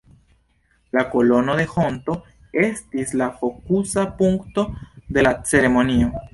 La 0.95 1.03
Kolono 1.11 1.57
de 1.59 1.65
Honto 1.81 2.15
estis 2.63 3.13
la 3.21 3.29
fokusa 3.43 4.09
punkto 4.23 4.67
de 5.19 5.29
la 5.29 5.39
ceremonio. 5.55 6.15